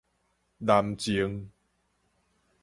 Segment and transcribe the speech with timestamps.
[0.57, 1.51] 南靖